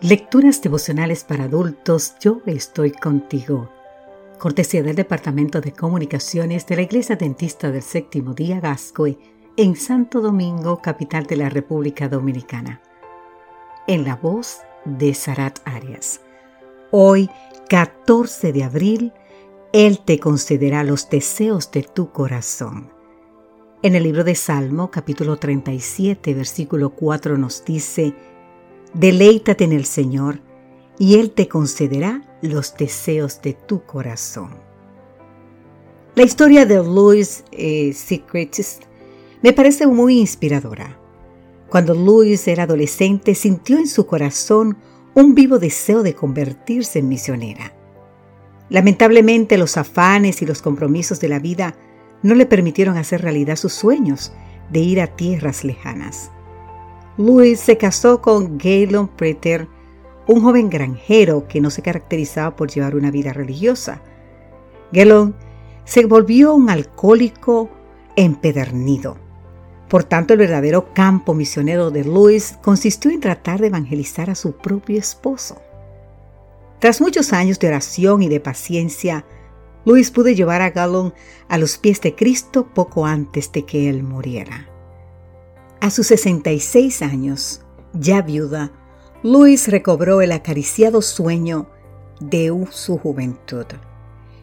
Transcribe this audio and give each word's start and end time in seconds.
Lecturas 0.00 0.62
devocionales 0.62 1.24
para 1.24 1.44
adultos, 1.44 2.14
yo 2.20 2.40
estoy 2.46 2.92
contigo. 2.92 3.68
Cortesía 4.38 4.80
del 4.84 4.94
Departamento 4.94 5.60
de 5.60 5.72
Comunicaciones 5.72 6.64
de 6.68 6.76
la 6.76 6.82
Iglesia 6.82 7.16
Dentista 7.16 7.72
del 7.72 7.82
Séptimo 7.82 8.32
Día 8.32 8.60
Gascoe 8.60 9.18
en 9.56 9.74
Santo 9.74 10.20
Domingo, 10.20 10.80
capital 10.80 11.26
de 11.26 11.38
la 11.38 11.48
República 11.48 12.08
Dominicana. 12.08 12.80
En 13.88 14.04
la 14.04 14.14
voz 14.14 14.58
de 14.84 15.14
Sarat 15.14 15.58
Arias. 15.64 16.20
Hoy, 16.92 17.28
14 17.68 18.52
de 18.52 18.62
abril, 18.62 19.12
Él 19.72 19.98
te 20.04 20.20
concederá 20.20 20.84
los 20.84 21.10
deseos 21.10 21.72
de 21.72 21.82
tu 21.82 22.12
corazón. 22.12 22.92
En 23.82 23.96
el 23.96 24.04
libro 24.04 24.22
de 24.22 24.36
Salmo, 24.36 24.92
capítulo 24.92 25.38
37, 25.38 26.34
versículo 26.34 26.90
4 26.90 27.36
nos 27.36 27.64
dice, 27.64 28.14
Deleítate 28.94 29.64
en 29.64 29.72
el 29.72 29.84
Señor, 29.84 30.40
y 30.98 31.18
Él 31.18 31.30
te 31.30 31.48
concederá 31.48 32.22
los 32.42 32.74
deseos 32.76 33.40
de 33.42 33.52
tu 33.52 33.84
corazón. 33.84 34.50
La 36.14 36.24
historia 36.24 36.66
de 36.66 36.76
Louis 36.76 37.44
eh, 37.52 37.94
me 39.42 39.52
parece 39.52 39.86
muy 39.86 40.18
inspiradora. 40.18 40.98
Cuando 41.68 41.94
Louis 41.94 42.48
era 42.48 42.64
adolescente, 42.64 43.34
sintió 43.34 43.78
en 43.78 43.86
su 43.86 44.06
corazón 44.06 44.78
un 45.14 45.34
vivo 45.34 45.58
deseo 45.58 46.02
de 46.02 46.14
convertirse 46.14 46.98
en 46.98 47.08
misionera. 47.08 47.72
Lamentablemente, 48.68 49.58
los 49.58 49.76
afanes 49.76 50.42
y 50.42 50.46
los 50.46 50.60
compromisos 50.60 51.20
de 51.20 51.28
la 51.28 51.38
vida 51.38 51.76
no 52.22 52.34
le 52.34 52.46
permitieron 52.46 52.96
hacer 52.96 53.22
realidad 53.22 53.56
sus 53.56 53.72
sueños 53.72 54.32
de 54.70 54.80
ir 54.80 55.00
a 55.00 55.14
tierras 55.14 55.64
lejanas. 55.64 56.30
Louis 57.18 57.58
se 57.58 57.76
casó 57.76 58.22
con 58.22 58.58
Galen 58.58 59.08
Preter, 59.08 59.66
un 60.28 60.40
joven 60.40 60.70
granjero 60.70 61.48
que 61.48 61.60
no 61.60 61.68
se 61.68 61.82
caracterizaba 61.82 62.54
por 62.54 62.70
llevar 62.70 62.94
una 62.94 63.10
vida 63.10 63.32
religiosa. 63.32 64.00
Galen 64.92 65.34
se 65.84 66.06
volvió 66.06 66.54
un 66.54 66.70
alcohólico 66.70 67.70
empedernido. 68.14 69.16
Por 69.88 70.04
tanto, 70.04 70.34
el 70.34 70.38
verdadero 70.38 70.94
campo 70.94 71.34
misionero 71.34 71.90
de 71.90 72.04
Louis 72.04 72.56
consistió 72.62 73.10
en 73.10 73.18
tratar 73.18 73.60
de 73.60 73.66
evangelizar 73.66 74.30
a 74.30 74.36
su 74.36 74.52
propio 74.52 74.96
esposo. 74.96 75.60
Tras 76.78 77.00
muchos 77.00 77.32
años 77.32 77.58
de 77.58 77.66
oración 77.66 78.22
y 78.22 78.28
de 78.28 78.38
paciencia, 78.38 79.24
Louis 79.84 80.12
pudo 80.12 80.28
llevar 80.28 80.62
a 80.62 80.70
Gallon 80.70 81.12
a 81.48 81.58
los 81.58 81.78
pies 81.78 82.00
de 82.00 82.14
Cristo 82.14 82.68
poco 82.72 83.06
antes 83.06 83.50
de 83.50 83.64
que 83.64 83.88
él 83.88 84.04
muriera. 84.04 84.68
A 85.80 85.90
sus 85.90 86.08
66 86.08 87.02
años, 87.02 87.60
ya 87.92 88.20
viuda, 88.20 88.72
Luis 89.22 89.68
recobró 89.68 90.20
el 90.22 90.32
acariciado 90.32 91.02
sueño 91.02 91.70
de 92.18 92.52
su 92.72 92.98
juventud, 92.98 93.64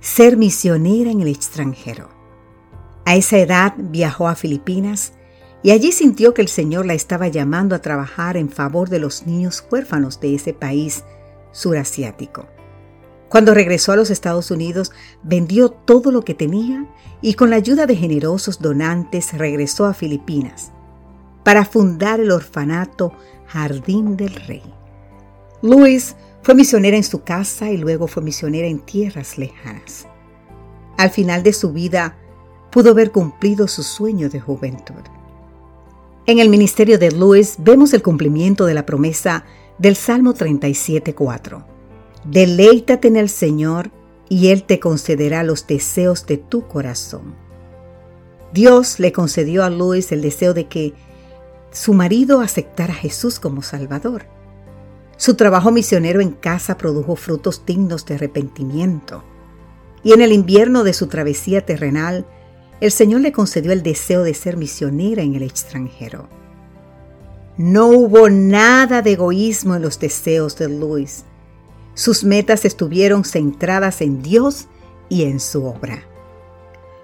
ser 0.00 0.36
misionera 0.36 1.12
en 1.12 1.20
el 1.20 1.28
extranjero. 1.28 2.08
A 3.04 3.14
esa 3.14 3.38
edad 3.38 3.74
viajó 3.78 4.26
a 4.26 4.34
Filipinas 4.34 5.12
y 5.62 5.70
allí 5.70 5.92
sintió 5.92 6.34
que 6.34 6.42
el 6.42 6.48
Señor 6.48 6.84
la 6.84 6.94
estaba 6.94 7.28
llamando 7.28 7.76
a 7.76 7.80
trabajar 7.80 8.36
en 8.36 8.50
favor 8.50 8.88
de 8.88 8.98
los 8.98 9.24
niños 9.24 9.64
huérfanos 9.70 10.18
de 10.18 10.34
ese 10.34 10.52
país 10.52 11.04
surasiático. 11.52 12.48
Cuando 13.28 13.54
regresó 13.54 13.92
a 13.92 13.96
los 13.96 14.10
Estados 14.10 14.50
Unidos, 14.50 14.90
vendió 15.22 15.70
todo 15.70 16.10
lo 16.10 16.22
que 16.22 16.34
tenía 16.34 16.92
y 17.22 17.34
con 17.34 17.50
la 17.50 17.56
ayuda 17.56 17.86
de 17.86 17.94
generosos 17.94 18.60
donantes 18.60 19.32
regresó 19.38 19.86
a 19.86 19.94
Filipinas 19.94 20.72
para 21.44 21.64
fundar 21.64 22.20
el 22.20 22.30
orfanato 22.30 23.12
Jardín 23.46 24.16
del 24.16 24.34
Rey. 24.34 24.62
Luis 25.62 26.16
fue 26.42 26.54
misionera 26.54 26.96
en 26.96 27.04
su 27.04 27.22
casa 27.22 27.70
y 27.70 27.76
luego 27.76 28.06
fue 28.06 28.22
misionera 28.22 28.66
en 28.66 28.80
tierras 28.80 29.36
lejanas. 29.38 30.06
Al 30.96 31.10
final 31.10 31.42
de 31.42 31.52
su 31.52 31.72
vida 31.72 32.16
pudo 32.70 32.94
ver 32.94 33.10
cumplido 33.10 33.68
su 33.68 33.82
sueño 33.82 34.28
de 34.28 34.40
juventud. 34.40 35.02
En 36.26 36.38
el 36.38 36.48
ministerio 36.48 36.98
de 36.98 37.10
Luis 37.10 37.56
vemos 37.58 37.92
el 37.92 38.02
cumplimiento 38.02 38.64
de 38.66 38.74
la 38.74 38.86
promesa 38.86 39.44
del 39.78 39.96
Salmo 39.96 40.34
37.4. 40.34 41.64
Deleítate 42.24 43.08
en 43.08 43.16
el 43.16 43.28
Señor 43.28 43.90
y 44.28 44.48
Él 44.48 44.62
te 44.62 44.78
concederá 44.78 45.42
los 45.42 45.66
deseos 45.66 46.26
de 46.26 46.36
tu 46.36 46.68
corazón. 46.68 47.34
Dios 48.52 49.00
le 49.00 49.12
concedió 49.12 49.64
a 49.64 49.70
Luis 49.70 50.12
el 50.12 50.22
deseo 50.22 50.54
de 50.54 50.66
que 50.66 50.94
su 51.70 51.94
marido 51.94 52.40
aceptara 52.40 52.92
a 52.92 52.96
Jesús 52.96 53.38
como 53.38 53.62
Salvador. 53.62 54.26
Su 55.16 55.34
trabajo 55.34 55.70
misionero 55.70 56.20
en 56.20 56.30
casa 56.30 56.76
produjo 56.76 57.14
frutos 57.14 57.64
dignos 57.66 58.06
de 58.06 58.14
arrepentimiento. 58.14 59.22
Y 60.02 60.12
en 60.12 60.22
el 60.22 60.32
invierno 60.32 60.82
de 60.82 60.94
su 60.94 61.08
travesía 61.08 61.64
terrenal, 61.64 62.26
el 62.80 62.90
Señor 62.90 63.20
le 63.20 63.32
concedió 63.32 63.72
el 63.72 63.82
deseo 63.82 64.22
de 64.22 64.32
ser 64.34 64.56
misionera 64.56 65.22
en 65.22 65.34
el 65.34 65.42
extranjero. 65.42 66.28
No 67.58 67.88
hubo 67.88 68.30
nada 68.30 69.02
de 69.02 69.12
egoísmo 69.12 69.74
en 69.74 69.82
los 69.82 70.00
deseos 70.00 70.56
de 70.56 70.70
Luis. 70.70 71.24
Sus 71.94 72.24
metas 72.24 72.64
estuvieron 72.64 73.24
centradas 73.24 74.00
en 74.00 74.22
Dios 74.22 74.68
y 75.10 75.24
en 75.24 75.38
su 75.38 75.66
obra. 75.66 76.02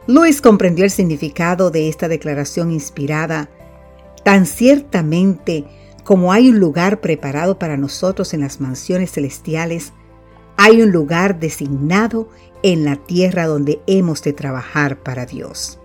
Luis 0.07 0.41
comprendió 0.41 0.85
el 0.85 0.91
significado 0.91 1.71
de 1.71 1.91
esta 1.91 2.09
declaración 2.09 2.73
inspirada 2.73 3.51
Tan 4.27 4.45
ciertamente 4.45 5.65
como 6.03 6.33
hay 6.33 6.49
un 6.49 6.59
lugar 6.59 7.01
preparado 7.01 7.61
para 7.61 7.77
nosotros 7.77 8.35
en 8.35 8.41
las 8.41 8.61
mansiones 8.61 9.13
celestiales, 9.13 9.93
hay 10.57 10.83
un 10.83 10.91
lugar 10.91 11.39
designado 11.39 12.29
en 12.65 12.85
la 12.85 12.97
tierra 12.97 13.47
donde 13.47 13.81
hemos 13.87 14.25
de 14.25 14.33
trabajar 14.33 14.99
para 14.99 15.27
Dios. 15.27 15.79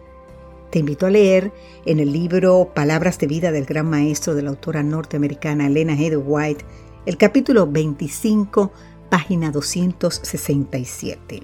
Te 0.71 0.79
invito 0.79 1.05
a 1.05 1.11
leer 1.11 1.51
en 1.85 1.99
el 1.99 2.11
libro 2.11 2.71
Palabras 2.73 3.19
de 3.19 3.27
vida 3.27 3.51
del 3.51 3.65
gran 3.65 3.87
maestro 3.87 4.33
de 4.33 4.41
la 4.41 4.49
autora 4.49 4.81
norteamericana 4.81 5.67
Elena 5.67 5.93
Heather 5.93 6.23
White, 6.25 6.65
el 7.05 7.17
capítulo 7.17 7.67
25, 7.67 8.71
página 9.11 9.51
267. 9.51 11.43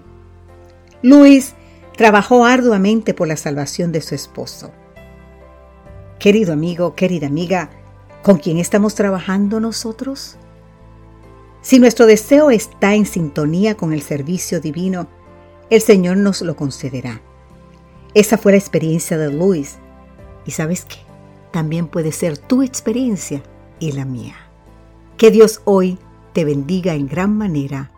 Luis 1.04 1.54
trabajó 1.96 2.44
arduamente 2.44 3.14
por 3.14 3.28
la 3.28 3.38
salvación 3.38 3.92
de 3.92 4.02
su 4.02 4.16
esposo. 4.16 4.72
Querido 6.20 6.54
amigo, 6.54 6.96
querida 6.96 7.28
amiga, 7.28 7.70
¿con 8.24 8.38
quién 8.38 8.58
estamos 8.58 8.96
trabajando 8.96 9.60
nosotros? 9.60 10.38
Si 11.62 11.80
nuestro 11.80 12.06
deseo 12.06 12.50
está 12.50 12.96
en 12.96 13.06
sintonía 13.06 13.76
con 13.76 13.94
el 13.94 14.02
servicio 14.02 14.60
divino, 14.60 15.08
el 15.70 15.82
Señor 15.82 16.18
nos 16.18 16.42
lo 16.42 16.56
concederá. 16.56 17.22
Esa 18.14 18.38
fue 18.38 18.54
la 18.54 18.58
experiencia 18.58 19.18
de 19.18 19.32
Luis. 19.32 19.78
Y 20.46 20.52
sabes 20.52 20.86
qué, 20.86 20.98
también 21.52 21.88
puede 21.88 22.12
ser 22.12 22.38
tu 22.38 22.64
experiencia 22.64 23.44
y 23.80 23.92
la 23.92 24.06
mía. 24.06 24.36
Que 25.18 25.30
Dios 25.30 25.62
hoy 25.66 26.00
te 26.34 26.46
bendiga 26.46 26.96
en 26.96 27.08
gran 27.08 27.38
manera 27.38 27.92